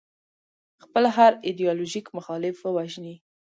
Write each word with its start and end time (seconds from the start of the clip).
خپل 0.83 1.03
هر 1.15 1.31
ایدیالوژیک 1.47 2.05
مخالف 2.17 2.55
ووژني. 2.63 3.15